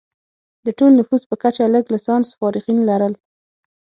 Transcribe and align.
د 0.65 0.67
ټول 0.77 0.91
نفوس 0.99 1.21
په 1.29 1.35
کچه 1.43 1.63
لږ 1.73 1.85
لسانس 1.93 2.27
فارغین 2.37 2.79
لرل. 2.89 3.13